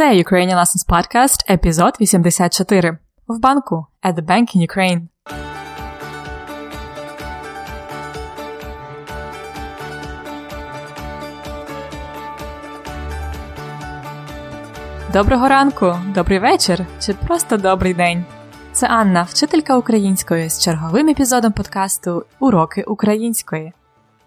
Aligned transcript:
Це 0.00 0.12
Ukrainian 0.12 0.56
Lessons 0.56 0.88
Podcast, 0.88 1.52
епізод 1.52 1.96
84. 2.00 2.98
В 3.28 3.40
банку 3.40 3.86
at 4.02 4.14
the 4.14 4.26
bank 4.26 4.56
in 4.56 4.68
Ukraine. 4.68 5.00
Доброго 15.12 15.48
ранку, 15.48 15.96
добрий 16.14 16.38
вечір 16.38 16.86
чи 17.00 17.14
просто 17.14 17.56
добрий 17.56 17.94
день. 17.94 18.24
Це 18.72 18.86
Анна, 18.88 19.22
вчителька 19.22 19.76
української 19.76 20.48
з 20.50 20.64
черговим 20.64 21.08
епізодом 21.08 21.52
подкасту 21.52 22.24
Уроки 22.38 22.82
української. 22.82 23.72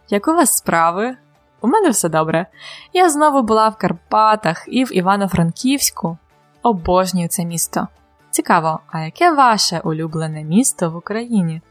Як 0.09 0.27
у 0.27 0.31
вас 0.31 0.57
справи? 0.57 1.15
У 1.64 1.68
мене 1.68 1.89
все 1.89 2.09
добре. 2.09 2.45
Я 2.93 3.09
знову 3.09 3.41
була 3.41 3.70
в 3.70 3.77
Карпатах 3.77 4.66
і 4.68 4.84
в 4.84 4.98
Івано-Франківську. 4.98 6.18
Обожнюю 6.63 7.27
це 7.27 7.45
місто. 7.45 7.88
Цікаво, 8.31 8.80
а 8.91 8.99
яке 8.99 9.31
ваше 9.31 9.80
улюблене 9.80 10.44
місто 10.44 10.91
в 10.91 10.95
Україні? 10.95 11.62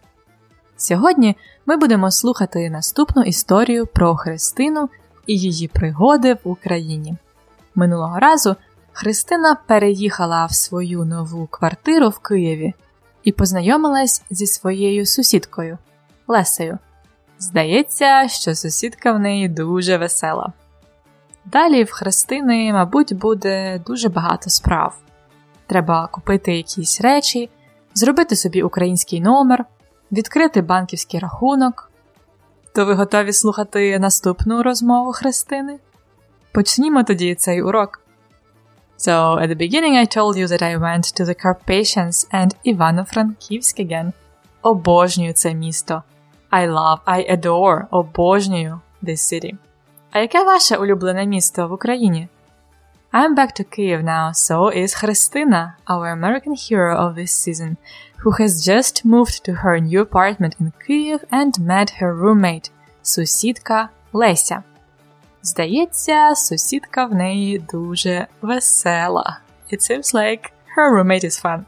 Сьогодні 0.76 1.36
ми 1.66 1.76
будемо 1.76 2.10
слухати 2.10 2.70
наступну 2.70 3.22
історію 3.22 3.86
про 3.86 4.16
Христину 4.16 4.88
і 5.26 5.38
її 5.38 5.68
пригоди 5.68 6.34
в 6.34 6.38
Україні. 6.44 7.16
Минулого 7.74 8.18
разу 8.18 8.56
Христина 8.92 9.56
переїхала 9.66 10.46
в 10.46 10.52
свою 10.54 11.04
нову 11.04 11.46
квартиру 11.46 12.08
в 12.08 12.18
Києві 12.18 12.74
і 13.24 13.32
познайомилась 13.32 14.22
зі 14.30 14.46
своєю 14.46 15.06
сусідкою 15.06 15.78
Лесею. 16.28 16.78
Здається, 17.42 18.28
що 18.28 18.54
сусідка 18.54 19.12
в 19.12 19.18
неї 19.18 19.48
дуже 19.48 19.96
весела. 19.96 20.52
Далі 21.44 21.84
в 21.84 21.90
Христини, 21.90 22.72
мабуть, 22.72 23.12
буде 23.12 23.82
дуже 23.86 24.08
багато 24.08 24.50
справ. 24.50 24.98
Треба 25.66 26.06
купити 26.12 26.56
якісь 26.56 27.00
речі, 27.00 27.50
зробити 27.94 28.36
собі 28.36 28.62
український 28.62 29.20
номер, 29.20 29.64
відкрити 30.12 30.62
банківський 30.62 31.20
рахунок. 31.20 31.90
То 32.74 32.84
ви 32.84 32.94
готові 32.94 33.32
слухати 33.32 33.98
наступну 33.98 34.62
розмову 34.62 35.12
Христини? 35.12 35.78
Почнімо 36.52 37.02
тоді 37.02 37.34
цей 37.34 37.62
урок. 37.62 38.00
So, 38.98 39.42
at 39.42 39.48
the 39.48 39.56
beginning, 39.56 39.96
I 39.96 40.16
told 40.16 40.36
you 40.36 40.46
that 40.46 40.62
I 40.62 40.78
went 40.78 41.04
to 41.18 41.24
the 41.24 41.36
Carpathians 41.44 42.28
and 42.34 42.50
Ivano-Frankivsk 42.66 43.86
again. 43.86 44.12
Обожнюю 44.62 45.32
це 45.32 45.54
місто. 45.54 46.02
I 46.51 46.65
love, 46.67 46.99
I 47.05 47.25
adore, 47.29 47.87
обожнюю 47.91 48.81
this 49.03 49.33
city. 49.33 49.55
А 50.11 50.19
яке 50.19 50.43
ваше 50.43 50.77
улюблене 50.77 51.25
місто 51.25 51.67
в 51.67 51.73
Україні? 51.73 52.27
I'm 53.13 53.35
back 53.35 53.53
to 53.59 53.63
Kyiv 53.63 54.03
now, 54.03 54.33
so 54.33 54.69
is 54.69 54.93
Христина, 54.93 55.75
our 55.87 56.09
American 56.11 56.53
hero 56.53 56.95
of 56.97 57.15
this 57.15 57.31
season, 57.31 57.77
who 58.21 58.31
has 58.31 58.65
just 58.65 59.05
moved 59.05 59.45
to 59.45 59.53
her 59.63 59.79
new 59.79 60.01
apartment 60.01 60.55
in 60.59 60.73
Kyiv 60.83 61.19
and 61.31 61.59
met 61.59 61.89
her 61.99 62.13
roommate, 62.13 62.69
сусідка 63.01 63.89
Леся. 64.13 64.63
Здається, 65.43 66.35
сусідка 66.35 67.05
в 67.05 67.13
неї 67.13 67.59
дуже 67.59 68.27
весела. 68.41 69.39
It 69.71 69.81
seems 69.81 70.13
like 70.13 70.51
her 70.75 70.91
roommate 70.95 71.25
is 71.25 71.41
fun. 71.45 71.63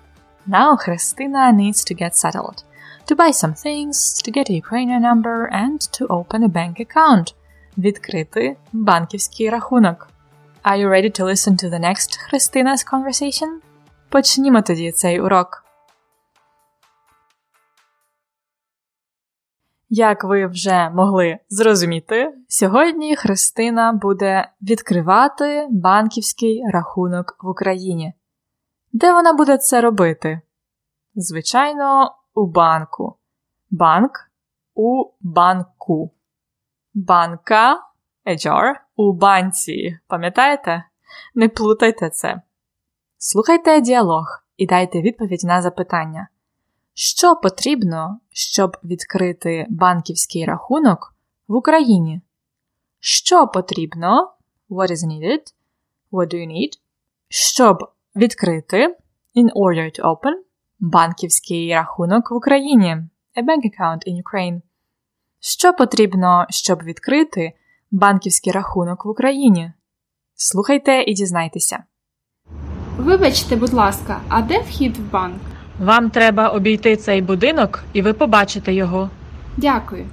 Now 0.47 0.77
Христина 0.77 1.51
needs 1.51 1.83
to 1.83 1.95
get 2.01 2.15
settled. 2.15 2.63
To 3.06 3.14
buy 3.14 3.32
some 3.32 3.54
things, 3.54 4.22
to 4.22 4.30
get 4.30 4.48
a 4.48 4.54
Ukrainian 4.54 5.02
number 5.02 5.48
and 5.52 5.78
to 5.96 6.06
open 6.06 6.42
a 6.42 6.48
bank 6.48 6.80
account. 6.80 7.34
Відкрити 7.78 8.56
банківський 8.72 9.50
рахунок. 9.50 10.08
Are 10.62 10.78
you 10.78 10.88
ready 10.88 11.20
to 11.20 11.24
listen 11.24 11.52
to 11.64 11.70
the 11.70 11.80
next 11.80 12.18
Христина's 12.28 12.92
conversation? 12.92 13.48
Почнімо 14.08 14.62
тоді 14.62 14.92
цей 14.92 15.20
урок. 15.20 15.64
Як 19.88 20.24
ви 20.24 20.46
вже 20.46 20.90
могли 20.90 21.38
зрозуміти, 21.48 22.34
сьогодні 22.48 23.16
Христина 23.16 23.92
буде 23.92 24.48
відкривати 24.62 25.66
банківський 25.70 26.62
рахунок 26.72 27.36
в 27.40 27.48
Україні. 27.48 28.14
Де 28.92 29.12
вона 29.12 29.32
буде 29.32 29.58
це 29.58 29.80
робити? 29.80 30.40
Звичайно, 31.14 32.14
у 32.34 32.46
банку. 32.46 33.18
Банк 33.70 34.30
у 34.74 35.10
банку. 35.20 36.10
Банка 36.94 37.80
jar, 38.26 38.74
у 38.96 39.12
банці. 39.12 39.98
Пам'ятаєте? 40.06 40.84
Не 41.34 41.48
плутайте 41.48 42.10
це. 42.10 42.42
Слухайте 43.18 43.80
діалог 43.80 44.26
і 44.56 44.66
дайте 44.66 45.02
відповідь 45.02 45.44
на 45.44 45.62
запитання. 45.62 46.28
Що 46.94 47.36
потрібно, 47.36 48.20
щоб 48.30 48.76
відкрити 48.84 49.66
банківський 49.70 50.44
рахунок 50.44 51.14
в 51.48 51.54
Україні? 51.54 52.20
Що 52.98 53.46
потрібно? 53.46 54.34
What 54.70 54.90
is 54.90 55.06
needed? 55.06 55.42
What 56.12 56.34
do 56.34 56.34
you 56.34 56.46
need? 56.46 56.70
Щоб 57.28 57.78
відкрити 58.16 58.96
in 59.36 59.50
order 59.52 60.00
to 60.00 60.02
open 60.02 60.43
банківський 60.78 61.74
рахунок 61.74 62.30
в 62.30 62.34
Україні. 62.34 62.96
A 63.36 63.42
bank 63.42 63.62
account 63.70 63.98
in 64.08 64.22
Ukraine. 64.22 64.60
Що 65.40 65.72
потрібно, 65.72 66.46
щоб 66.50 66.82
відкрити 66.82 67.52
банківський 67.90 68.52
рахунок 68.52 69.04
в 69.04 69.08
Україні? 69.08 69.72
Слухайте 70.34 71.02
і 71.02 71.14
дізнайтеся. 71.14 71.84
Вибачте, 72.98 73.56
будь 73.56 73.72
ласка, 73.72 74.20
а 74.28 74.42
де 74.42 74.60
вхід 74.60 74.96
в 74.96 75.10
банк? 75.10 75.40
Вам 75.80 76.10
треба 76.10 76.48
обійти 76.48 76.96
цей 76.96 77.22
будинок, 77.22 77.84
і 77.92 78.02
ви 78.02 78.12
побачите 78.12 78.74
його. 78.74 79.10
Дякую. 79.56 80.06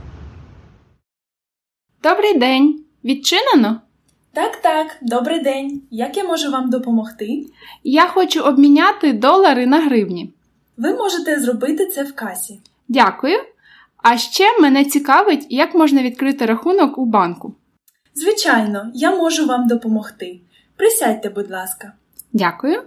Добрий 2.03 2.39
день. 2.39 2.83
Відчинено? 3.03 3.81
Так, 4.33 4.61
так, 4.61 4.97
добрий 5.01 5.39
день. 5.39 5.81
Як 5.91 6.17
я 6.17 6.23
можу 6.23 6.51
вам 6.51 6.69
допомогти? 6.69 7.45
Я 7.83 8.07
хочу 8.07 8.41
обміняти 8.41 9.13
долари 9.13 9.65
на 9.65 9.81
гривні. 9.81 10.33
Ви 10.81 10.93
можете 10.93 11.39
зробити 11.39 11.85
це 11.85 12.03
в 12.03 12.15
касі. 12.15 12.59
Дякую. 12.87 13.37
А 13.97 14.17
ще 14.17 14.59
мене 14.59 14.85
цікавить, 14.85 15.47
як 15.49 15.75
можна 15.75 16.03
відкрити 16.03 16.45
рахунок 16.45 16.97
у 16.97 17.05
банку. 17.05 17.53
Звичайно, 18.13 18.91
я 18.93 19.15
можу 19.15 19.45
вам 19.45 19.67
допомогти. 19.67 20.39
Присядьте, 20.75 21.29
будь 21.29 21.51
ласка. 21.51 21.93
Дякую. 22.33 22.83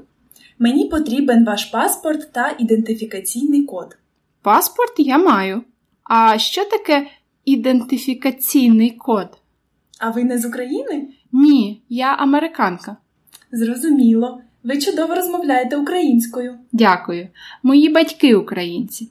Мені 0.59 0.88
потрібен 0.88 1.44
ваш 1.44 1.65
паспорт 1.65 2.32
та 2.32 2.55
ідентифікаційний 2.59 3.65
код. 3.65 3.97
Паспорт 4.43 4.94
я 4.99 5.19
маю. 5.19 5.62
А 6.05 6.38
що 6.38 6.65
таке 6.65 7.06
ідентифікаційний 7.44 8.91
код? 8.91 9.28
А 9.99 10.11
ви 10.11 10.25
не 10.25 10.38
з 10.38 10.44
України? 10.44 11.09
Ні, 11.32 11.82
я 11.88 12.15
американка. 12.15 12.97
Зрозуміло. 13.53 14.41
Ви 14.64 14.78
чудово 14.78 15.14
розмовляєте 15.14 15.76
українською. 15.76 16.54
Дякую. 16.72 17.28
Мої 17.62 17.88
батьки 17.88 18.34
українці. 18.34 19.08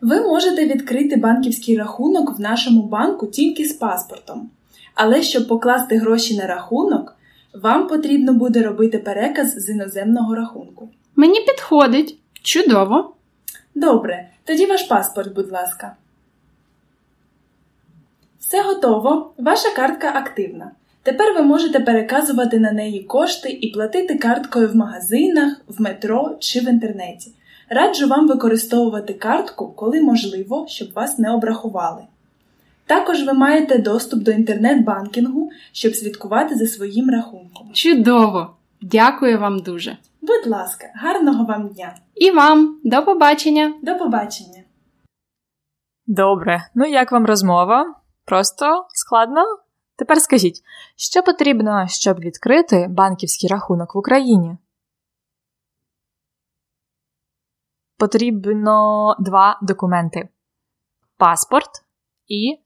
Ви 0.00 0.20
можете 0.20 0.66
відкрити 0.66 1.16
банківський 1.16 1.78
рахунок 1.78 2.38
в 2.38 2.40
нашому 2.40 2.82
банку 2.82 3.26
тільки 3.26 3.64
з 3.64 3.72
паспортом. 3.72 4.50
Але 4.94 5.22
щоб 5.22 5.48
покласти 5.48 5.98
гроші 5.98 6.36
на 6.36 6.46
рахунок, 6.46 7.16
вам 7.54 7.88
потрібно 7.88 8.32
буде 8.32 8.62
робити 8.62 8.98
переказ 8.98 9.54
з 9.54 9.68
іноземного 9.68 10.34
рахунку. 10.34 10.88
Мені 11.16 11.40
підходить. 11.40 12.18
Чудово. 12.42 13.14
Добре, 13.74 14.28
тоді 14.44 14.66
ваш 14.66 14.82
паспорт, 14.82 15.34
будь 15.34 15.52
ласка. 15.52 15.96
Все 18.38 18.62
готово. 18.62 19.32
Ваша 19.38 19.70
картка 19.76 20.12
активна. 20.14 20.70
Тепер 21.04 21.34
ви 21.34 21.42
можете 21.42 21.80
переказувати 21.80 22.58
на 22.58 22.72
неї 22.72 23.02
кошти 23.02 23.50
і 23.50 23.72
платити 23.72 24.18
карткою 24.18 24.68
в 24.68 24.76
магазинах, 24.76 25.60
в 25.68 25.82
метро 25.82 26.36
чи 26.40 26.60
в 26.60 26.68
інтернеті. 26.68 27.30
Раджу 27.70 28.08
вам 28.08 28.28
використовувати 28.28 29.14
картку, 29.14 29.72
коли 29.76 30.00
можливо, 30.00 30.66
щоб 30.68 30.92
вас 30.92 31.18
не 31.18 31.34
обрахували. 31.34 32.02
Також 32.86 33.22
ви 33.22 33.32
маєте 33.32 33.78
доступ 33.78 34.22
до 34.22 34.30
інтернет-банкінгу, 34.30 35.50
щоб 35.72 35.94
слідкувати 35.94 36.54
за 36.54 36.66
своїм 36.66 37.10
рахунком. 37.10 37.70
Чудово. 37.72 38.56
Дякую 38.80 39.38
вам 39.38 39.58
дуже. 39.58 39.96
Будь 40.22 40.46
ласка, 40.46 40.86
гарного 40.94 41.44
вам 41.44 41.68
дня! 41.68 41.94
І 42.14 42.30
вам 42.30 42.80
до 42.84 43.04
побачення. 43.04 43.74
До 43.82 43.96
побачення! 43.96 44.62
Добре, 46.06 46.68
ну 46.74 46.86
як 46.86 47.12
вам 47.12 47.26
розмова? 47.26 47.94
Просто 48.24 48.86
складно? 48.88 49.42
Тепер 49.96 50.20
скажіть, 50.20 50.62
що 50.96 51.22
потрібно, 51.22 51.88
щоб 51.88 52.20
відкрити 52.20 52.86
банківський 52.90 53.48
рахунок 53.48 53.94
в 53.94 53.98
Україні? 53.98 54.56
Потрібно 57.96 59.16
два 59.20 59.58
документи: 59.62 60.28
паспорт 61.16 61.84
і 62.28 62.58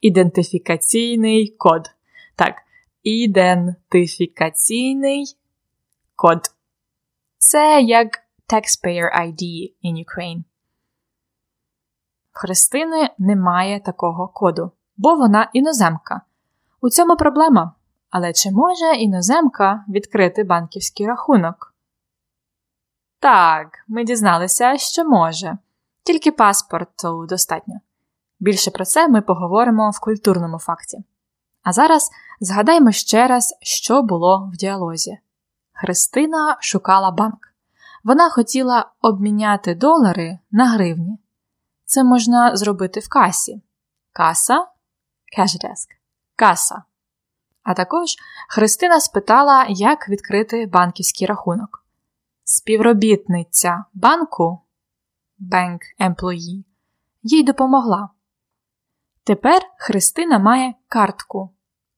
ідентифікаційний 0.00 1.48
код. 1.48 1.90
Так, 2.36 2.54
ідентифікаційний 3.02 5.36
Код. 6.16 6.40
Це 7.38 7.82
як 7.82 8.08
Taxpayer 8.48 9.20
ID 9.20 9.72
in 9.84 10.04
Ukraine. 10.04 10.44
Христини 12.30 13.10
немає 13.18 13.80
такого 13.80 14.28
коду, 14.28 14.70
бо 14.96 15.14
вона 15.14 15.50
іноземка. 15.52 16.20
У 16.84 16.90
цьому 16.90 17.16
проблема. 17.16 17.72
Але 18.10 18.32
чи 18.32 18.50
може 18.50 18.94
іноземка 18.94 19.84
відкрити 19.88 20.44
банківський 20.44 21.06
рахунок? 21.06 21.74
Так, 23.20 23.68
ми 23.88 24.04
дізналися, 24.04 24.76
що 24.76 25.04
може, 25.04 25.58
тільки 26.02 26.32
паспорту 26.32 27.26
достатньо. 27.28 27.74
Більше 28.40 28.70
про 28.70 28.84
це 28.84 29.08
ми 29.08 29.22
поговоримо 29.22 29.90
в 29.90 30.00
культурному 30.00 30.58
факті. 30.58 31.04
А 31.62 31.72
зараз 31.72 32.10
згадаймо 32.40 32.92
ще 32.92 33.26
раз, 33.26 33.58
що 33.60 34.02
було 34.02 34.50
в 34.52 34.56
діалозі. 34.56 35.18
Христина 35.72 36.56
шукала 36.60 37.10
банк. 37.10 37.48
Вона 38.04 38.30
хотіла 38.30 38.90
обміняти 39.00 39.74
долари 39.74 40.38
на 40.50 40.66
гривні. 40.66 41.18
Це 41.84 42.04
можна 42.04 42.56
зробити 42.56 43.00
в 43.00 43.08
касі. 43.08 43.62
Каса 44.12 44.66
cash 45.38 45.64
desk. 45.64 46.03
Каса. 46.36 46.82
А 47.62 47.74
також 47.74 48.16
Христина 48.48 49.00
спитала, 49.00 49.66
як 49.68 50.08
відкрити 50.08 50.66
банківський 50.66 51.26
рахунок. 51.26 51.84
Співробітниця 52.44 53.84
банку 53.94 54.60
Bank 55.40 55.78
Employee 56.00 56.64
їй 57.22 57.42
допомогла. 57.42 58.08
Тепер 59.24 59.62
Христина 59.78 60.38
має 60.38 60.74
картку. 60.88 61.50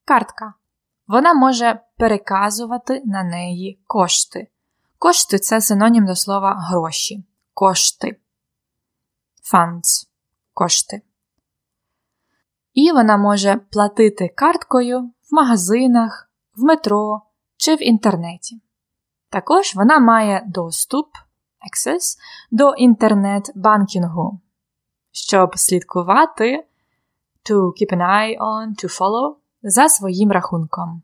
Картка. 0.04 0.54
Вона 1.06 1.34
може 1.34 1.80
переказувати 1.96 3.02
на 3.04 3.22
неї 3.24 3.80
кошти. 3.86 4.48
Кошти 4.98 5.38
це 5.38 5.60
синонім 5.60 6.06
до 6.06 6.16
слова 6.16 6.54
гроші. 6.54 7.24
Кошти. 7.54 8.20
Funds. 9.52 10.08
Кошти. 10.54 11.02
І 12.76 12.92
вона 12.92 13.16
може 13.16 13.60
платити 13.70 14.28
карткою 14.28 15.00
в 15.00 15.34
магазинах, 15.34 16.30
в 16.56 16.62
метро 16.62 17.22
чи 17.56 17.74
в 17.74 17.82
інтернеті. 17.82 18.60
Також 19.30 19.74
вона 19.74 19.98
має 19.98 20.44
доступ 20.46 21.06
access, 21.70 22.18
до 22.50 22.74
інтернет-банкінгу, 22.74 24.40
щоб 25.12 25.58
слідкувати 25.58 26.64
to 27.50 27.56
keep 27.56 27.92
an 27.92 28.00
eye 28.00 28.38
on, 28.38 28.84
to 28.84 28.98
follow 28.98 29.34
за 29.62 29.88
своїм 29.88 30.32
рахунком. 30.32 31.02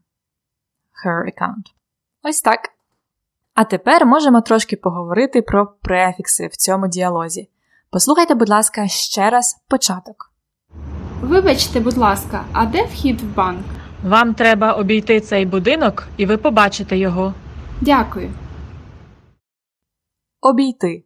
Her 1.07 1.25
account. 1.25 1.73
Ось 2.23 2.43
так. 2.43 2.61
А 3.55 3.65
тепер 3.65 4.07
можемо 4.07 4.41
трошки 4.41 4.77
поговорити 4.77 5.43
про 5.43 5.67
префікси 5.67 6.47
в 6.47 6.57
цьому 6.57 6.89
діалозі. 6.89 7.49
Послухайте, 7.91 8.35
будь 8.35 8.49
ласка, 8.49 8.89
ще 8.89 9.31
раз 9.31 9.65
початок. 9.69 10.32
Вибачте, 11.23 11.81
будь 11.81 11.97
ласка, 11.97 12.45
а 12.53 12.67
де 12.67 12.85
вхід 12.85 13.21
в 13.21 13.35
банк? 13.35 13.65
Вам 14.05 14.35
треба 14.35 14.73
обійти 14.73 15.21
цей 15.21 15.47
будинок, 15.47 16.09
і 16.17 16.27
ви 16.27 16.37
побачите 16.37 16.99
його. 16.99 17.35
Дякую. 17.81 18.35
Обійти. 20.41 21.05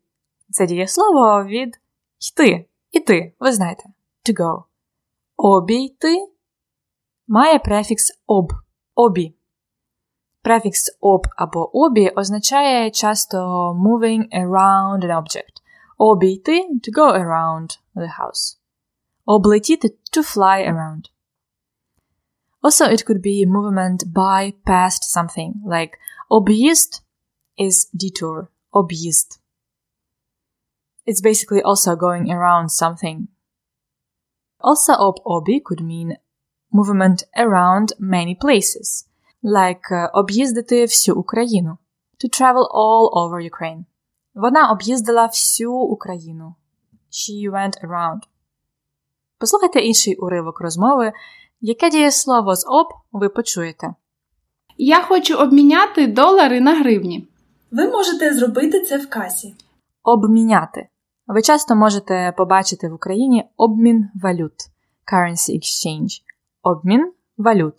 Це 0.50 0.66
дієслово 0.66 1.44
від 1.44 1.80
йти. 2.32 2.68
Іти, 2.90 3.34
ви 3.40 3.52
знаєте. 3.52 3.82
To 4.28 4.40
go. 4.40 4.62
Обійти 5.36 6.26
має 7.28 7.58
префікс 7.58 8.22
об. 8.26 8.52
Обі. 8.94 9.34
Префікс 10.42 10.98
об 11.00 11.26
або 11.36 11.76
обі 11.76 12.08
означає 12.16 12.90
часто 12.90 13.38
moving 13.72 14.22
around 14.38 15.04
an 15.04 15.22
object. 15.22 15.62
Обійти 15.98 16.52
to 16.52 16.92
go 16.98 17.12
around 17.12 17.78
the 17.94 18.08
house. 18.20 18.65
Облетіти 19.25 19.89
to 19.89 20.23
fly 20.23 20.63
around. 20.63 21.09
Also, 22.63 22.85
it 22.85 23.06
could 23.06 23.21
be 23.21 23.45
movement 23.45 24.13
by 24.13 24.53
past 24.65 25.03
something, 25.03 25.53
like 25.65 25.97
об'їзд 26.29 27.01
is 27.57 27.89
detour. 27.94 28.47
Об'їзд. 28.71 29.39
It's 31.06 31.21
basically 31.21 31.62
also 31.63 31.95
going 31.95 32.31
around 32.31 32.69
something. 32.69 33.27
Also, 34.59 34.94
ob 34.94 35.15
obi 35.25 35.59
could 35.59 35.81
mean 35.81 36.18
movement 36.71 37.23
around 37.35 37.94
many 38.00 38.35
places, 38.35 39.07
like 39.44 39.91
uh, 39.91 40.09
об'їздити 40.13 40.85
всю 40.85 41.15
Україну. 41.18 41.77
To 42.23 42.27
travel 42.29 42.68
all 42.71 43.09
over 43.13 43.41
Ukraine. 43.41 43.85
Вона 44.33 44.71
об'їздила 44.71 45.25
всю 45.25 45.73
Україну. 45.73 46.56
She 47.12 47.51
went 47.51 47.83
around. 47.83 48.19
Послухайте 49.38 49.80
інший 49.80 50.16
уривок 50.16 50.60
розмови, 50.60 51.12
яке 51.60 51.90
дієслово 51.90 52.56
з 52.56 52.66
об 52.68 52.86
ви 53.12 53.28
почуєте. 53.28 53.94
Я 54.78 55.02
хочу 55.02 55.36
обміняти 55.36 56.06
долари 56.06 56.60
на 56.60 56.74
гривні. 56.74 57.28
Ви 57.70 57.88
можете 57.88 58.34
зробити 58.34 58.80
це 58.80 58.98
в 58.98 59.10
касі. 59.10 59.54
Обміняти. 60.02 60.88
Ви 61.26 61.42
часто 61.42 61.76
можете 61.76 62.34
побачити 62.36 62.88
в 62.88 62.94
Україні 62.94 63.44
обмін 63.56 64.08
валют 64.14 64.54
currency 65.12 65.50
exchange. 65.50 66.22
Обмін 66.62 67.12
валют. 67.36 67.74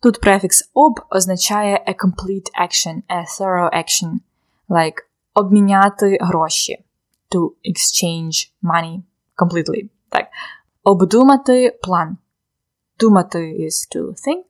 Тут 0.00 0.20
префікс 0.20 0.70
об 0.74 1.00
означає 1.10 1.84
a 1.88 1.94
complete 1.94 2.50
action, 2.66 3.02
a 3.08 3.40
thorough 3.40 3.70
action, 3.76 4.12
like 4.68 4.96
обміняти 5.34 6.18
гроші. 6.20 6.84
To 7.30 7.40
exchange 7.40 8.50
money 8.62 9.02
completely. 9.36 9.90
Так. 10.08 10.26
Обдумати 10.86 11.78
план. 11.82 12.16
Думати 13.00 13.38
is 13.38 13.96
to 13.96 14.02
think. 14.02 14.44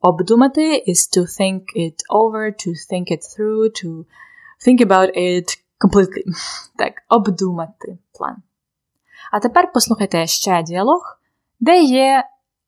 Обдумати 0.00 0.84
is 0.88 1.16
to 1.16 1.20
think 1.20 1.62
it 1.76 1.94
over, 2.10 2.52
to 2.66 2.70
think 2.90 3.10
it 3.10 3.22
through, 3.32 3.84
to 3.84 4.04
think 4.66 4.80
about 4.80 5.16
it 5.16 5.48
completely. 5.84 6.24
Так, 6.78 6.92
обдумати 7.08 7.98
план. 8.12 8.36
А 9.32 9.40
тепер 9.40 9.72
послухайте 9.74 10.26
ще 10.26 10.62
діалог, 10.62 11.20
де 11.60 11.82
є 11.82 12.24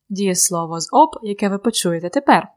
дієслово 0.09 0.81
з 0.81 0.89
об, 0.93 1.11
яке 1.23 1.49
ви 1.49 1.59
почуєте 1.59 2.11
тепер. 2.11 2.49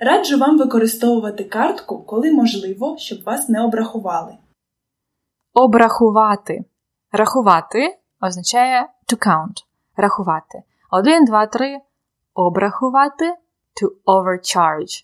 Раджу 0.00 0.38
вам 0.38 0.58
використовувати 0.58 1.44
картку, 1.44 2.02
коли 2.02 2.32
можливо, 2.32 2.96
щоб 2.98 3.22
вас 3.22 3.48
не 3.48 3.64
обрахували. 3.64 4.36
Обрахувати. 5.54 6.64
Рахувати 7.12 7.98
означає 8.20 8.88
to 9.08 9.26
count. 9.26 9.71
Рахувати. 9.95 10.63
Один, 10.91 11.25
два, 11.25 11.45
три. 11.45 11.79
Обрахувати 12.33 13.33
to 13.81 13.89
overcharge. 14.05 15.03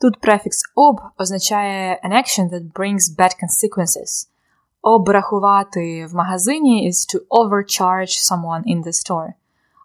Тут 0.00 0.20
префікс 0.20 0.62
об 0.74 1.00
означає 1.18 2.00
an 2.04 2.12
action 2.12 2.50
that 2.50 2.72
brings 2.72 3.16
bad 3.18 3.32
consequences. 3.42 4.28
Обрахувати 4.82 6.06
в 6.06 6.14
магазині 6.14 6.90
is 6.90 7.14
to 7.14 7.20
overcharge 7.20 8.32
someone 8.32 8.62
in 8.62 8.82
the 8.82 8.92
store. 8.92 9.32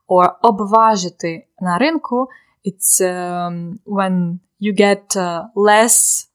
Or 0.07 0.31
обважити 0.41 1.47
на 1.59 1.77
ринку 1.77 2.27
it's 2.65 3.01
um, 3.01 3.79
when 3.85 4.39
you 4.59 4.73
get 4.73 5.15
uh, 5.15 5.47
less 5.55 6.27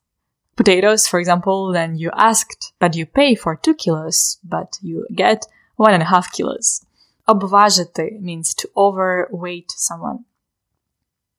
potatoes, 0.57 1.07
for 1.07 1.19
example, 1.21 1.73
than 1.73 1.97
you 1.97 2.11
asked, 2.17 2.73
but 2.81 2.97
you 2.97 3.07
pay 3.07 3.35
for 3.35 3.57
two 3.57 3.75
kilos, 3.75 4.39
but 4.45 4.79
you 4.83 5.07
get 5.15 5.47
one 5.77 5.93
and 5.93 6.03
a 6.03 6.07
half 6.07 6.33
kilos. 6.33 6.85
Обважити 7.29 8.19
means 8.21 8.55
to 8.55 8.69
overweight 8.77 9.71
someone. 9.71 10.19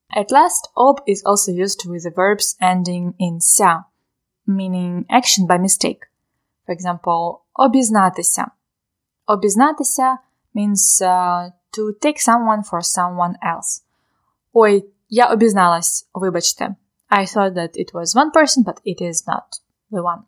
At 0.10 0.31
last, 0.31 0.69
ob 0.75 1.01
is 1.05 1.22
also 1.25 1.51
used 1.51 1.86
with 1.86 2.03
the 2.03 2.12
verbs 2.12 2.55
ending 2.62 3.13
in 3.19 3.41
ся, 3.41 3.86
meaning 4.48 5.05
action 5.10 5.45
by 5.48 5.57
mistake. 5.57 6.07
For 6.65 6.74
example, 6.75 7.41
обізнатися. 7.53 8.51
Обізнатися 9.25 10.17
means 10.55 11.01
uh, 11.01 11.51
to 11.72 11.93
take 12.01 12.19
someone 12.19 12.63
for 12.63 12.81
someone 12.81 13.36
else. 13.43 13.84
Ой, 14.53 14.93
я 15.10 15.25
обізналась, 15.34 16.10
вибачте. 16.13 16.75
I 17.10 17.25
thought 17.25 17.53
that 17.53 17.75
it 17.75 17.93
was 17.93 18.15
one 18.15 18.31
person, 18.31 18.63
but 18.63 18.79
it 18.86 19.01
is 19.01 19.27
not 19.27 19.62
the 19.91 20.01
one. 20.01 20.22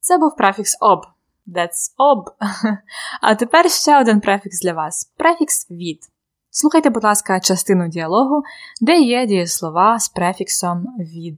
Це 0.00 0.18
був 0.18 0.36
префікс 0.36 0.76
об. 0.80 1.06
That's 1.47 1.93
ob. 1.97 2.25
а 3.21 3.35
тепер 3.35 3.71
ще 3.71 4.01
один 4.01 4.21
префікс 4.21 4.61
для 4.61 4.73
вас. 4.73 5.13
Префікс 5.17 5.71
від. 5.71 5.99
Слухайте, 6.49 6.89
будь 6.89 7.03
ласка, 7.03 7.39
частину 7.39 7.87
діалогу, 7.87 8.43
де 8.81 8.99
є 8.99 9.25
дієслова 9.25 9.99
з 9.99 10.09
префіксом 10.09 10.85
від. 10.99 11.37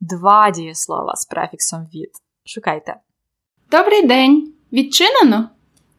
Два 0.00 0.50
дієслова 0.50 1.16
з 1.16 1.24
префіксом 1.24 1.84
від. 1.94 2.10
Шукайте. 2.44 2.96
Добрий 3.70 4.06
день. 4.06 4.52
Відчинено? 4.72 5.48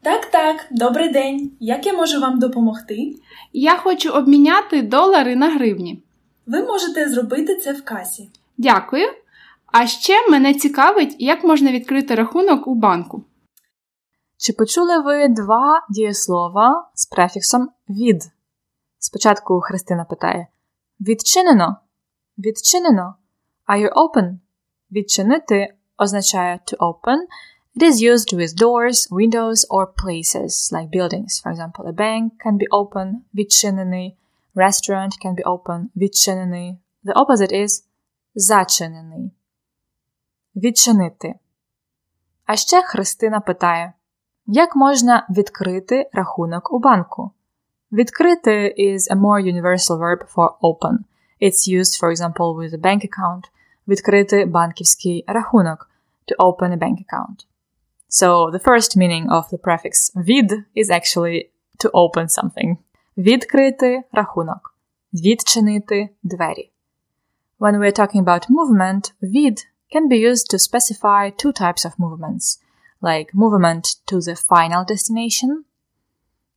Так, 0.01 0.25
так, 0.25 0.65
добрий 0.71 1.09
день. 1.09 1.51
Як 1.59 1.85
я 1.85 1.93
можу 1.93 2.19
вам 2.19 2.39
допомогти? 2.39 3.15
Я 3.53 3.77
хочу 3.77 4.09
обміняти 4.09 4.81
долари 4.81 5.35
на 5.35 5.49
гривні. 5.49 6.03
Ви 6.45 6.61
можете 6.61 7.09
зробити 7.09 7.55
це 7.55 7.73
в 7.73 7.85
касі. 7.85 8.29
Дякую. 8.57 9.07
А 9.65 9.87
ще 9.87 10.29
мене 10.29 10.53
цікавить, 10.53 11.15
як 11.19 11.43
можна 11.43 11.71
відкрити 11.71 12.15
рахунок 12.15 12.67
у 12.67 12.75
банку. 12.75 13.23
Чи 14.39 14.53
почули 14.53 14.99
ви 14.99 15.27
два 15.27 15.85
дієслова 15.89 16.89
з 16.93 17.05
префіксом 17.05 17.69
від? 17.89 18.23
Спочатку 18.99 19.61
Христина 19.61 20.05
питає: 20.05 20.47
Відчинено? 20.99 21.77
Відчинено. 22.37 23.15
Are 23.67 23.85
you 23.85 23.93
open? 23.93 24.37
Відчинити 24.91 25.73
означає 25.97 26.59
to 26.65 26.77
open. 26.77 27.17
It 27.75 27.83
is 27.83 28.11
used 28.11 28.33
with 28.33 28.61
doors, 28.61 29.11
windows, 29.11 29.67
or 29.69 29.85
places 29.85 30.73
like 30.73 30.89
buildings. 30.89 31.43
For 31.43 31.51
example, 31.53 31.85
a 31.87 31.93
bank 31.93 32.31
can 32.45 32.57
be 32.57 32.67
open, 32.71 33.13
відчинений. 33.33 34.17
Restaurant 34.55 35.25
can 35.25 35.35
be 35.35 35.43
open, 35.43 35.85
відчинений. 35.95 36.77
The 37.03 37.13
opposite 37.13 37.53
is 37.53 37.83
зачинений. 38.35 39.31
Відчинити. 40.55 41.35
А 42.45 42.55
ще 42.55 42.81
Христина 42.81 43.39
питає: 43.39 43.93
Як 44.48 44.76
можна 44.76 45.26
відкрити 45.30 46.10
рахунок 46.12 46.72
у 46.72 46.78
банку? 46.78 47.30
Відкрити 47.92 48.74
is 48.78 48.98
a 49.10 49.16
more 49.16 49.42
universal 49.54 49.98
verb 49.98 50.18
for 50.34 50.48
open. 50.62 50.98
It's 51.40 51.68
used, 51.78 52.00
for 52.00 52.10
example, 52.10 52.54
with 52.56 52.74
a 52.74 52.80
bank 52.80 53.02
account. 53.04 53.44
Відкрити 53.88 54.44
банківський 54.44 55.24
рахунок 55.26 55.90
to 56.26 56.36
open 56.36 56.72
a 56.72 56.78
bank 56.78 56.96
account. 57.04 57.46
So 58.10 58.50
the 58.50 58.64
first 58.64 58.96
meaning 58.96 59.24
of 59.28 59.44
the 59.52 59.58
prefix 59.58 60.16
від 60.16 60.52
is 60.52 60.90
actually 60.90 61.48
to 61.84 61.90
open 61.90 62.28
something. 62.28 62.76
Відкрити 63.16 64.02
рахунок. 64.12 64.74
Відчинити 65.12 66.08
двері. 66.22 66.70
When 67.60 67.78
we're 67.78 67.98
talking 68.00 68.24
about 68.24 68.50
movement, 68.50 69.12
від 69.22 69.66
can 69.94 70.08
be 70.08 70.18
used 70.30 70.46
to 70.52 70.58
specify 70.58 71.32
two 71.44 71.52
types 71.62 71.86
of 71.86 71.92
movements, 71.98 72.60
like 73.00 73.34
movement 73.34 73.84
to 74.06 74.20
the 74.20 74.36
final 74.36 74.84
destination, 74.84 75.64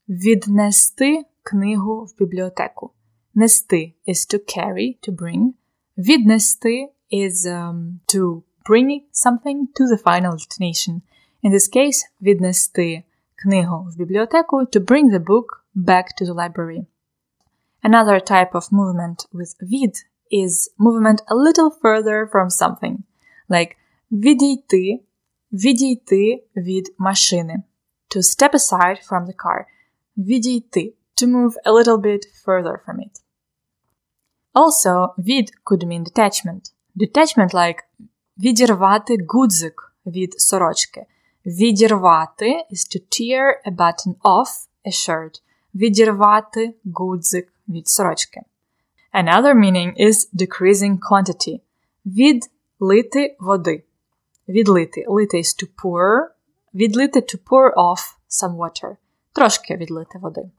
віднести 0.09 1.25
книгу 1.43 2.05
в 2.05 2.17
бібліотеку. 2.17 2.91
Нести 3.35 3.93
is 4.07 4.33
to 4.33 4.39
carry, 4.57 4.97
to 5.07 5.15
bring. 5.15 5.53
Віднести 5.97 6.89
is 7.11 7.45
um, 7.45 7.99
to 8.13 8.43
bring 8.69 9.01
something 9.11 9.67
to 9.75 9.83
the 9.87 9.97
final 9.97 10.33
destination. 10.33 11.01
In 11.43 11.51
this 11.51 11.67
case, 11.67 12.11
віднести 12.21 13.03
книгу 13.35 13.87
в 13.89 13.97
бібліотеку 13.97 14.57
to 14.57 14.79
bring 14.79 15.11
the 15.11 15.23
book 15.23 15.45
back 15.75 16.05
to 16.21 16.25
the 16.25 16.33
library. 16.33 16.85
Another 17.83 18.19
type 18.19 18.51
of 18.53 18.71
movement 18.71 19.17
with 19.33 19.55
від 19.61 19.95
is 20.31 20.69
movement 20.79 21.19
a 21.27 21.35
little 21.35 21.71
further 21.83 22.27
from 22.33 22.49
something, 22.49 22.97
like 23.49 23.75
відійти, 24.11 24.99
відійти 25.51 26.43
від 26.55 26.95
машини, 26.97 27.63
to 28.15 28.17
step 28.17 28.53
aside 28.53 28.97
from 29.09 29.25
the 29.25 29.35
car, 29.35 29.65
відійти, 30.17 30.93
to 31.21 31.27
move 31.27 31.53
a 31.65 31.71
little 31.71 31.97
bit 31.97 32.21
further 32.45 32.77
from 32.85 32.95
it. 32.95 33.21
Also, 34.53 35.13
від 35.17 35.51
could 35.65 35.83
mean 35.83 36.03
detachment. 36.03 36.73
Detachment 36.95 37.53
like 37.53 37.79
відірвати 38.37 39.17
гудзик 39.27 39.95
від 40.05 40.41
сорочки. 40.41 41.05
Відірвати 41.45 42.45
is 42.45 42.95
to 42.95 42.99
tear 42.99 43.51
a 43.65 43.75
button 43.75 44.15
off 44.23 44.67
a 44.85 44.91
shirt. 44.91 45.41
Відірвати 45.75 46.73
гудзик 46.95 47.53
від 47.67 47.87
сорочки. 47.87 48.41
Another 49.13 49.53
meaning 49.55 49.93
is 49.99 50.29
decreasing 50.33 50.97
quantity. 50.99 51.59
Відлити 52.05 53.37
води. 53.39 53.83
Відлити. 54.48 55.04
Лити 55.08 55.36
is 55.36 55.62
to 55.62 55.68
pour. 55.82 56.28
Відлити 56.74 57.20
to 57.20 57.38
pour 57.38 57.74
off 57.74 58.16
some 58.30 58.56
water. 58.56 58.96
Трошки 59.32 59.76
відлити 59.76 60.18
води. 60.18 60.50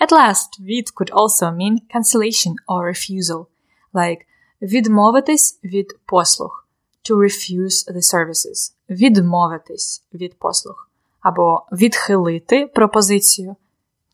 At 0.00 0.12
last, 0.12 0.60
від 0.60 0.90
could 0.96 1.10
also 1.10 1.52
mean 1.52 1.74
cancellation 1.94 2.54
or 2.68 2.84
refusal, 2.88 3.46
like 3.94 4.20
відмовитись 4.62 5.60
від 5.64 5.98
послуг, 6.06 6.66
to 7.10 7.16
refuse 7.16 7.92
the 7.92 8.02
services, 8.14 8.72
відмовитись 8.90 10.04
від 10.14 10.38
послуг, 10.38 10.88
або 11.20 11.66
відхилити 11.72 12.66
пропозицію, 12.66 13.56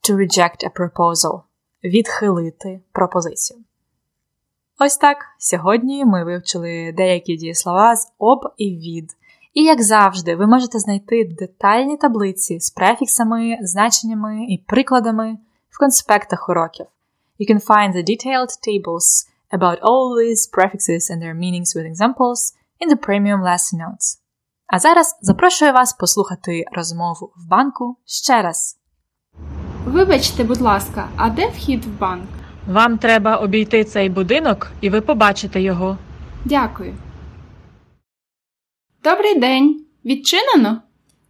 to 0.03 0.17
reject 0.17 0.65
a 0.65 0.71
proposal, 0.71 1.43
відхилити 1.85 2.81
пропозицію. 2.93 3.61
Ось 4.79 4.97
так, 4.97 5.17
сьогодні 5.39 6.05
ми 6.05 6.25
вивчили 6.25 6.95
деякі 6.97 7.37
дієслова 7.37 7.97
з 7.97 8.13
об 8.19 8.41
і 8.57 8.71
від. 8.71 9.11
І, 9.55 9.63
як 9.63 9.83
завжди, 9.83 10.37
ви 10.37 10.47
можете 10.47 10.79
знайти 10.79 11.25
детальні 11.39 11.97
таблиці 11.97 12.61
з 12.61 12.71
префіксами, 12.71 13.59
значеннями 13.61 14.45
і 14.49 14.65
прикладами 14.67 15.39
в 15.71 15.79
конспектах 15.79 16.49
уроків. 16.49 16.87
You 17.41 17.51
can 17.51 17.67
find 17.67 17.95
the 17.95 18.03
detailed 18.03 18.51
tables 18.69 19.29
about 19.59 19.79
all 19.81 20.15
these 20.23 20.51
prefixes 20.57 21.11
and 21.11 21.23
their 21.23 21.35
meanings 21.35 21.71
with 21.77 21.87
examples 21.93 22.41
in 22.81 22.89
the 22.91 23.09
premium 23.09 23.41
lesson 23.43 23.79
notes. 23.79 24.21
А 24.67 24.79
зараз 24.79 25.19
запрошую 25.21 25.73
вас 25.73 25.93
послухати 25.93 26.65
розмову 26.73 27.33
в 27.37 27.49
банку 27.49 27.97
ще 28.05 28.43
раз. 28.43 28.79
Вибачте, 29.87 30.45
будь 30.45 30.61
ласка, 30.61 31.09
а 31.17 31.31
де 31.31 31.49
вхід 31.49 31.85
в 31.85 31.99
банк? 31.99 32.46
Вам 32.69 32.99
треба 32.99 33.37
обійти 33.37 33.85
цей 33.85 34.09
будинок, 34.09 34.71
і 34.81 34.91
ви 34.91 35.01
побачите 35.01 35.61
його. 35.61 35.99
Дякую. 36.45 36.95
Добрий 39.05 39.39
день. 39.39 39.85
Відчинено? 40.05 40.83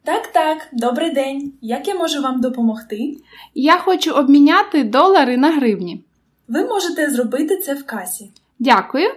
Так, 0.04 0.26
так, 0.26 0.68
добрий 0.72 1.10
день. 1.10 1.52
Як 1.60 1.88
я 1.88 1.94
можу 1.94 2.22
вам 2.22 2.40
допомогти? 2.40 3.16
Я 3.54 3.78
хочу 3.78 4.12
обміняти 4.12 4.84
долари 4.84 5.36
на 5.36 5.50
гривні. 5.50 6.04
Ви 6.48 6.64
можете 6.64 7.10
зробити 7.10 7.56
це 7.56 7.74
в 7.74 7.86
касі. 7.86 8.30
Дякую. 8.58 9.08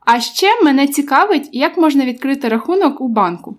А 0.00 0.20
ще 0.20 0.62
мене 0.62 0.86
цікавить, 0.86 1.48
як 1.52 1.76
можна 1.76 2.04
відкрити 2.04 2.48
рахунок 2.48 3.00
у 3.00 3.08
банку. 3.08 3.56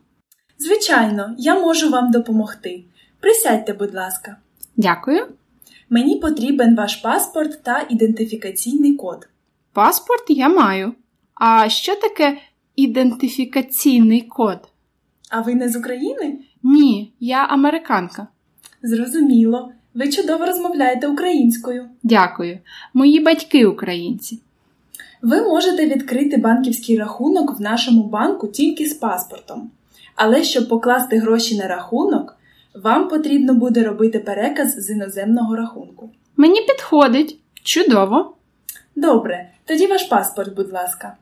Звичайно, 0.58 1.36
я 1.38 1.60
можу 1.60 1.90
вам 1.90 2.12
допомогти. 2.12 2.84
Присядьте, 3.20 3.74
будь 3.74 3.96
ласка. 3.96 4.38
Дякую. 4.78 5.28
Мені 5.90 6.16
потрібен 6.16 6.76
ваш 6.76 6.96
паспорт 6.96 7.64
та 7.64 7.86
ідентифікаційний 7.90 8.96
код. 8.96 9.28
Паспорт 9.74 10.24
я 10.28 10.50
маю. 10.50 10.94
А 11.36 11.70
що 11.70 11.96
таке 11.96 12.38
ідентифікаційний 12.76 14.22
код? 14.22 14.60
А 15.30 15.42
ви 15.42 15.56
не 15.56 15.70
з 15.70 15.76
України? 15.76 16.40
Ні, 16.64 17.14
я 17.20 17.46
американка. 17.46 18.28
Зрозуміло. 18.84 19.72
Ви 19.94 20.10
чудово 20.10 20.46
розмовляєте 20.46 21.08
українською. 21.08 21.86
Дякую. 22.04 22.60
Мої 22.94 23.20
батьки 23.20 23.66
українці. 23.66 24.40
Ви 25.22 25.42
можете 25.42 25.86
відкрити 25.86 26.38
банківський 26.38 26.98
рахунок 26.98 27.60
в 27.60 27.62
нашому 27.62 28.04
банку 28.04 28.48
тільки 28.48 28.86
з 28.86 28.94
паспортом. 28.94 29.72
Але 30.16 30.44
щоб 30.44 30.70
покласти 30.70 31.18
гроші 31.18 31.58
на 31.58 31.68
рахунок, 31.68 32.38
вам 32.76 33.10
потрібно 33.10 33.54
буде 33.54 33.84
робити 33.84 34.20
переказ 34.20 34.76
з 34.76 34.90
іноземного 34.90 35.56
рахунку. 35.56 36.10
Мені 36.38 36.62
підходить. 36.62 37.38
Чудово. 37.64 38.36
Добре, 38.96 39.50
тоді 39.66 39.88
ваш 39.88 40.04
паспорт, 40.04 40.56
будь 40.56 40.74
ласка. 40.74 41.16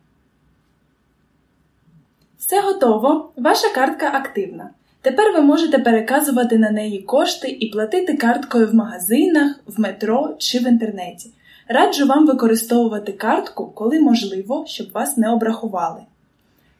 Все 2.39 2.61
готово. 2.61 3.31
Ваша 3.37 3.69
картка 3.69 4.11
активна. 4.13 4.69
Тепер 5.01 5.33
ви 5.33 5.41
можете 5.41 5.79
переказувати 5.79 6.57
на 6.57 6.71
неї 6.71 7.01
кошти 7.01 7.57
і 7.59 7.69
платити 7.69 8.17
карткою 8.17 8.67
в 8.67 8.75
магазинах, 8.75 9.59
в 9.65 9.79
метро 9.79 10.35
чи 10.37 10.59
в 10.59 10.67
інтернеті. 10.67 11.31
Раджу 11.67 12.05
вам 12.05 12.27
використовувати 12.27 13.11
картку, 13.11 13.71
коли 13.75 13.99
можливо, 13.99 14.65
щоб 14.67 14.91
вас 14.91 15.17
не 15.17 15.33
обрахували. 15.33 16.01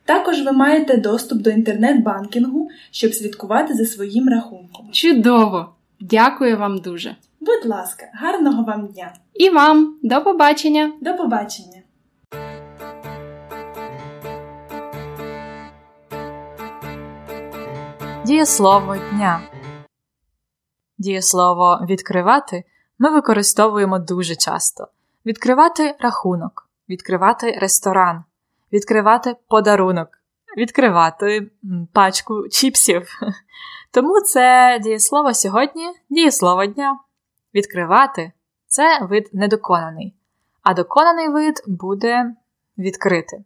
Також 0.08 0.42
ви 0.42 0.52
маєте 0.52 0.98
доступ 0.98 1.42
до 1.42 1.50
інтернет-банкінгу, 1.50 2.70
щоб 2.92 3.14
слідкувати 3.14 3.74
за 3.74 3.86
своїм 3.86 4.30
рахунком. 4.30 4.90
Чудово. 4.92 5.70
Дякую 6.00 6.58
вам 6.58 6.78
дуже. 6.78 7.16
Будь 7.40 7.66
ласка, 7.66 8.06
гарного 8.14 8.64
вам 8.64 8.88
дня! 8.88 9.14
І 9.34 9.50
вам 9.50 9.96
до 10.04 10.22
побачення. 10.22 10.92
До 11.02 11.16
побачення! 11.16 11.82
Дієслово 18.26 18.96
дня. 19.12 19.42
Дієслово 20.98 21.80
відкривати 21.90 22.64
ми 23.00 23.10
використовуємо 23.10 24.00
дуже 24.00 24.36
часто: 24.36 24.88
відкривати 25.26 25.96
рахунок, 26.00 26.70
відкривати 26.90 27.52
ресторан, 27.62 28.24
відкривати 28.74 29.36
подарунок, 29.48 30.08
відкривати 30.58 31.52
пачку 31.94 32.48
чіпсів. 32.50 33.08
Тому 33.92 34.22
це 34.22 34.80
дієслово 34.84 35.34
сьогодні 35.34 35.88
дієслово 36.10 36.66
дня. 36.66 37.00
Відкривати 37.54 38.32
це 38.68 39.00
вид 39.02 39.30
недоконаний, 39.34 40.16
а 40.64 40.74
доконаний 40.74 41.30
вид 41.30 41.64
буде 41.68 42.36
відкрити. 42.78 43.44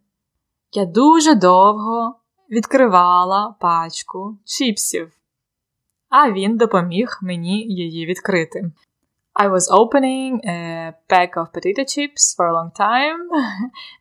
Я 0.71 0.85
дуже 0.85 1.35
довго 1.35 2.15
відкривала 2.49 3.55
пачку 3.59 4.37
чіпсів, 4.45 5.11
а 6.09 6.31
він 6.31 6.57
допоміг 6.57 7.19
мені 7.21 7.57
її 7.59 8.05
відкрити. 8.05 8.71
I 9.33 9.47
was 9.47 9.69
opening 9.69 10.41
a 10.45 10.93
pack 11.07 11.38
of 11.38 11.53
potato 11.53 11.83
chips 11.85 12.33
for 12.35 12.47
a 12.47 12.53
long 12.53 12.71
time, 12.71 13.29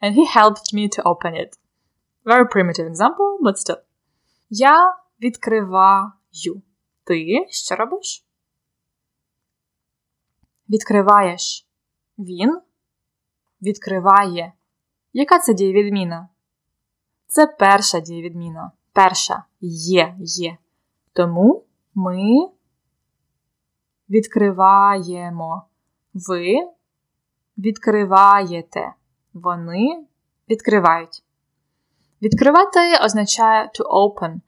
and 0.02 0.14
he 0.14 0.24
helped 0.26 0.72
me 0.72 0.88
to 0.88 1.02
open 1.04 1.34
it. 1.34 1.56
Very 2.24 2.46
primitive 2.46 2.86
example, 2.86 3.38
but 3.40 3.56
still. 3.56 3.80
Я 4.50 4.96
відкриваю. 5.20 6.12
Ти 7.04 7.46
що 7.50 7.76
робиш? 7.76 8.24
Відкриваєш. 10.68 11.66
Він 12.18 12.60
відкриває. 13.62 14.52
Яка 15.12 15.38
це 15.38 15.54
дієвідміна? 15.54 16.28
Це 17.26 17.46
перша 17.46 18.00
дієвідміна. 18.00 18.72
Перша 18.92 19.44
є, 19.60 20.16
є. 20.18 20.56
Тому 21.12 21.64
ми 21.94 22.48
відкриваємо. 24.10 25.62
Ви 26.14 26.68
відкриваєте. 27.58 28.92
Вони 29.34 30.04
відкривають. 30.50 31.22
Відкривати 32.22 32.98
означає 33.04 33.70
to 33.74 33.84
open, 33.84 34.40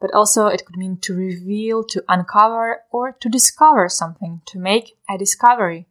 but 0.00 0.10
also 0.10 0.42
it 0.44 0.64
could 0.64 0.78
mean 0.78 0.96
to 0.96 1.14
reveal, 1.14 1.76
to 1.92 1.98
uncover, 2.16 2.66
or 2.92 3.12
to 3.22 3.28
discover 3.30 3.84
something, 3.88 4.32
to 4.50 4.60
make 4.60 4.86
a 5.12 5.18
discovery. 5.18 5.84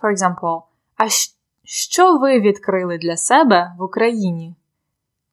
For 0.00 0.10
example, 0.10 0.62
а 0.96 1.08
що 1.64 2.18
ви 2.18 2.40
відкрили 2.40 2.98
для 2.98 3.16
себе 3.16 3.72
в 3.78 3.82
Україні? 3.82 4.54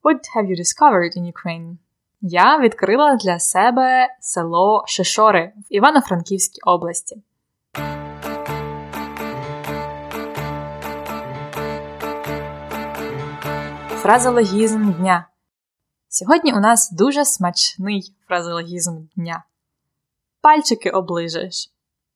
What 0.02 0.20
have 0.36 0.46
you 0.50 0.56
discovered 0.58 1.18
in 1.18 1.32
Ukraine? 1.32 1.76
Я 2.20 2.58
відкрила 2.58 3.16
для 3.16 3.38
себе 3.38 4.16
село 4.20 4.84
Шишори 4.86 5.52
в 5.56 5.64
Івано-Франківській 5.68 6.60
області. 6.64 7.22
Фразологізм 14.02 14.92
дня. 14.92 15.28
Сьогодні 16.08 16.52
у 16.52 16.60
нас 16.60 16.92
дуже 16.92 17.24
смачний 17.24 18.14
фразологізм 18.28 19.02
дня. 19.16 19.44
Пальчики 20.40 20.90
оближеш. 20.90 21.72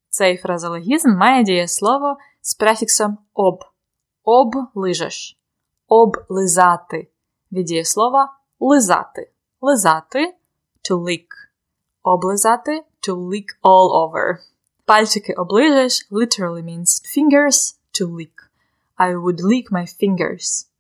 Цей 0.08 0.36
фразологізм 0.36 1.08
має 1.08 1.44
дієслово 1.44 2.16
з 2.42 2.54
префіксом 2.54 3.18
об. 3.34 3.64
Оближеш. 4.22 5.38
Облизати. 5.88 7.08
Від 7.52 7.66
дієслова 7.66 8.36
лизати. 8.60 9.30
Лизати 9.60 10.34
to 10.90 11.02
lick. 11.02 11.26
Облизати 12.02 12.84
to 13.08 13.16
lick 13.16 13.46
all 13.62 13.90
over. 13.92 14.36
Пальчики 14.84 15.32
оближеш 15.32 16.08
literally 16.10 16.62
means 16.62 17.02
fingers 17.16 17.76
to 18.00 18.16
lick. 18.16 18.34
I 18.98 19.16
would 19.16 19.40
lick 19.40 19.70
my 19.70 19.86
fingers. 20.00 20.74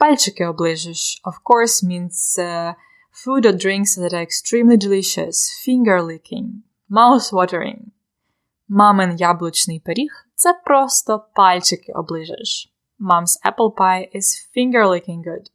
Пальчики 0.00 0.42
оближеш, 0.42 1.20
of 1.24 1.34
course, 1.44 1.84
means 1.84 2.38
uh, 2.38 2.72
food 3.12 3.44
or 3.44 3.52
drinks 3.52 3.96
that 3.96 4.14
are 4.14 4.22
extremely 4.22 4.78
delicious, 4.78 5.36
finger 5.64 6.00
licking, 6.02 6.46
mouth 6.88 7.30
watering. 7.32 7.80
Мамин 8.68 9.16
яблучний 9.16 9.80
пиріг 9.80 10.26
це 10.34 10.54
просто 10.64 11.26
пальчики 11.34 11.92
оближеш. 11.92 12.72
Mom's 13.00 13.34
apple 13.44 13.74
pie 13.74 14.16
is 14.16 14.26
finger 14.56 14.86
licking 14.86 15.22
good. 15.24 15.46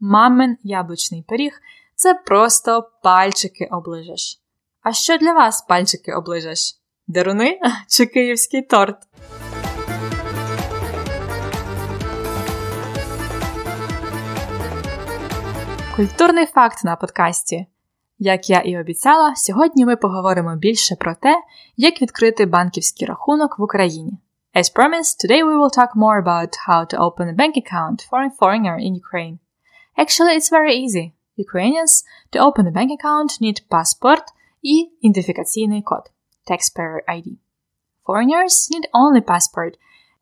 Мамин 0.00 0.56
яблучний 0.62 1.22
пиріг 1.22 1.60
це 1.94 2.14
просто 2.14 2.90
пальчики 3.02 3.68
оближеш. 3.70 4.40
А 4.82 4.92
що 4.92 5.18
для 5.18 5.32
вас 5.32 5.62
пальчики 5.62 6.12
оближеш? 6.12 6.80
Деруни 7.06 7.60
чи 7.88 8.06
київський 8.06 8.62
торт? 8.62 8.96
Культурний 15.98 16.46
факт 16.46 16.84
на 16.84 16.96
подкасті. 16.96 17.66
Як 18.18 18.50
я 18.50 18.58
і 18.58 18.80
обіцяла, 18.80 19.36
сьогодні 19.36 19.86
ми 19.86 19.96
поговоримо 19.96 20.56
більше 20.56 20.96
про 20.96 21.14
те, 21.14 21.42
як 21.76 22.02
відкрити 22.02 22.46
банківський 22.46 23.06
рахунок 23.06 23.58
в 23.58 23.62
Україні. 23.62 24.12
As 24.54 24.76
promised, 24.76 25.24
today 25.24 25.44
we 25.44 25.56
will 25.58 25.78
talk 25.78 25.88
more 25.96 26.24
about 26.24 26.50
how 26.68 26.94
to 26.94 26.98
open 26.98 27.28
a 27.28 27.32
bank 27.32 27.54
account 27.56 28.08
for 28.10 28.20
a 28.20 28.30
foreigner 28.40 28.76
in 28.86 28.94
Ukraine. 28.94 29.38
Actually, 29.96 30.34
it's 30.36 30.50
very 30.58 30.74
easy. 30.84 31.12
Ukrainians 31.46 31.92
to 32.32 32.38
open 32.46 32.64
a 32.66 32.74
bank 32.78 32.90
account 32.98 33.30
need 33.44 33.58
passport 33.70 34.24
і 34.62 34.90
ідентифікаційний 35.00 35.82
код 35.82 36.02
taxpayer 36.50 36.98
ID. 37.16 37.26
Foreigners 38.06 38.54
need 38.72 38.86
only 39.02 39.22
passport 39.32 39.72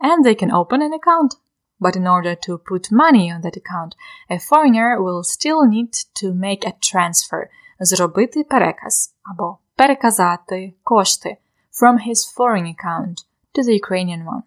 and 0.08 0.24
they 0.26 0.36
can 0.42 0.50
open 0.60 0.80
an 0.82 0.92
account. 1.00 1.45
But 1.79 1.95
in 1.95 2.07
order 2.07 2.35
to 2.35 2.57
put 2.57 2.91
money 2.91 3.31
on 3.31 3.41
that 3.41 3.57
account, 3.57 3.95
a 4.29 4.37
foreigner 4.39 5.01
will 5.01 5.23
still 5.23 5.67
need 5.67 5.93
to 6.15 6.33
make 6.33 6.63
a 6.65 6.77
transfer, 6.89 7.49
зробити 7.81 8.43
переказ 8.43 9.13
або 9.21 9.59
переказати 9.77 10.75
кошти 10.83 11.37
from 11.79 11.97
his 12.07 12.19
foreign 12.35 12.67
account 12.75 13.15
to 13.55 13.63
the 13.63 13.75
Ukrainian 13.81 14.21
one. 14.25 14.43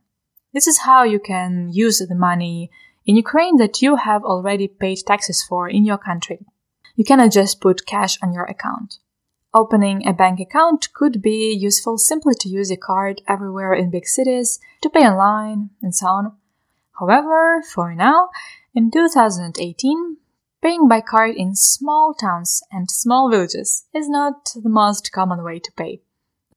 This 0.54 0.66
is 0.72 0.86
how 0.88 1.02
you 1.12 1.20
can 1.32 1.50
use 1.86 1.98
the 1.98 2.20
money 2.28 2.70
in 3.08 3.16
Ukraine 3.16 3.56
that 3.62 3.82
you 3.82 3.96
have 3.96 4.22
already 4.32 4.68
paid 4.68 4.98
taxes 5.10 5.42
for 5.48 5.62
in 5.68 5.84
your 5.90 5.98
country. 5.98 6.40
You 6.98 7.04
cannot 7.04 7.32
just 7.32 7.60
put 7.60 7.86
cash 7.86 8.14
on 8.22 8.32
your 8.36 8.48
account. 8.54 8.90
Opening 9.52 9.98
a 10.06 10.12
bank 10.12 10.38
account 10.40 10.80
could 10.98 11.16
be 11.30 11.40
useful 11.68 11.96
simply 11.98 12.34
to 12.40 12.48
use 12.48 12.70
a 12.70 12.76
card 12.76 13.16
everywhere 13.34 13.74
in 13.74 13.90
big 13.90 14.06
cities, 14.06 14.48
to 14.82 14.88
pay 14.90 15.04
online, 15.12 15.60
and 15.82 15.94
so 15.94 16.06
on. 16.06 16.24
However, 16.98 17.62
for 17.62 17.94
now, 17.94 18.28
in 18.74 18.90
2018, 18.90 20.16
paying 20.62 20.88
by 20.88 21.00
card 21.00 21.34
in 21.36 21.54
small 21.54 22.14
towns 22.14 22.62
and 22.70 22.90
small 22.90 23.30
villages 23.30 23.84
is 23.94 24.08
not 24.08 24.50
the 24.54 24.68
most 24.68 25.12
common 25.12 25.42
way 25.42 25.58
to 25.58 25.72
pay. 25.72 26.00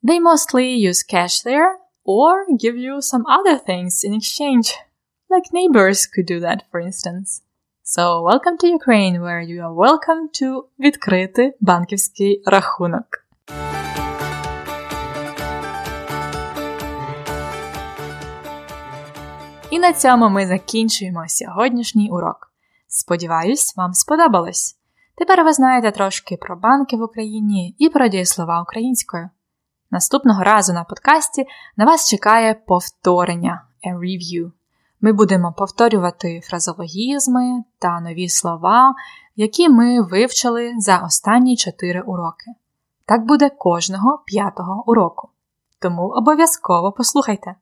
They 0.03 0.19
mostly 0.19 0.73
use 0.73 1.03
cash 1.03 1.41
there 1.41 1.79
or 2.05 2.45
give 2.57 2.77
you 2.77 3.01
some 3.01 3.25
other 3.25 3.57
things 3.57 4.03
in 4.03 4.13
exchange. 4.13 4.73
Like 5.29 5.51
neighbors 5.51 6.07
could 6.07 6.25
do 6.25 6.39
that, 6.39 6.63
for 6.71 6.79
instance. 6.79 7.41
So, 7.83 8.21
welcome 8.21 8.57
to 8.59 8.67
Ukraine, 8.67 9.21
where 9.21 9.41
you 9.41 9.61
are 9.61 9.73
welcome 9.73 10.29
to 10.39 10.63
відкрити 10.79 11.53
банківський 11.59 12.43
рахунок. 12.45 13.20
І 19.72 19.78
на 19.78 19.92
цьому 19.92 20.28
ми 20.28 20.46
закінчуємо 20.46 21.24
сьогоднішній 21.28 22.10
урок. 22.10 22.52
Сподіваюсь, 22.88 23.76
вам 23.76 23.92
сподобалось. 23.92 24.76
Тепер 25.14 25.44
ви 25.44 25.52
знаєте 25.52 25.90
трошки 25.90 26.36
про 26.36 26.56
банки 26.56 26.96
в 26.96 27.02
Україні 27.02 27.74
і 27.78 27.88
про 27.88 28.08
дієслова 28.08 28.62
українською. 28.62 29.30
Наступного 29.90 30.44
разу 30.44 30.72
на 30.72 30.84
подкасті 30.84 31.46
на 31.76 31.84
вас 31.84 32.10
чекає 32.10 32.54
повторення 32.54 33.64
a 33.88 33.98
review. 33.98 34.52
Ми 35.00 35.12
будемо 35.12 35.52
повторювати 35.52 36.40
фразологізми 36.40 37.64
та 37.78 38.00
нові 38.00 38.28
слова, 38.28 38.94
які 39.36 39.68
ми 39.68 40.02
вивчили 40.02 40.72
за 40.78 40.98
останні 40.98 41.56
4 41.56 42.00
уроки. 42.00 42.50
Так 43.06 43.26
буде 43.26 43.50
кожного 43.50 44.22
п'ятого 44.26 44.84
уроку. 44.86 45.28
Тому 45.78 46.08
обов'язково 46.08 46.92
послухайте. 46.92 47.54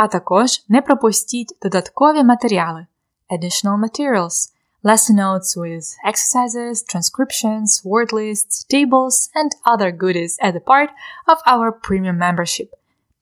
А 0.00 0.08
також 0.08 0.64
не 0.68 0.82
пропустіть 0.82 1.58
додаткові 1.62 2.24
матеріали 2.24 2.86
additional 3.30 3.78
materials, 3.78 4.52
lesson 4.84 5.16
notes 5.16 5.56
with 5.56 5.96
exercises, 6.04 6.84
transcriptions, 6.84 7.84
word 7.84 8.12
lists, 8.12 8.64
tables, 8.64 9.28
and 9.34 9.50
other 9.64 9.90
goodies 9.90 10.38
as 10.42 10.54
a 10.54 10.60
part 10.60 10.90
of 11.26 11.38
our 11.46 11.72
premium 11.72 12.18
membership. 12.18 12.70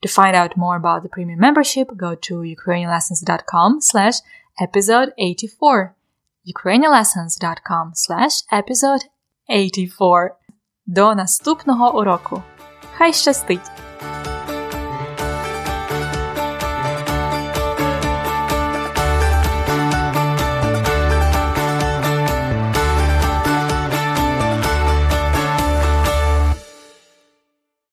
To 0.03 0.09
find 0.09 0.37
out 0.37 0.57
more 0.57 0.77
about 0.77 1.03
the 1.03 1.09
premium 1.09 1.41
membership, 1.41 1.89
go 1.97 2.15
to 2.15 2.35
ukrainianlessons.com 2.57 3.81
slash 3.81 4.17
episode 4.61 5.13
84. 5.17 5.95
ukrainianlessons.com 6.47 7.93
slash 7.95 8.43
episode 8.53 9.05
84. 9.49 10.37
До 10.87 11.15
наступного 11.15 12.01
уроку. 12.01 12.43
Хай 12.97 13.13
щастить! 13.13 13.71